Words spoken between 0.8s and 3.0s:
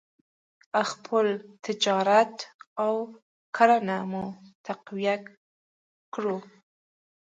خپل تجارت او